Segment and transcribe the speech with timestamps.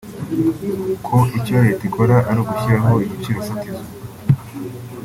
[1.05, 3.85] ko icyo Leta ikora ari ugushyiraho igiciro fatizo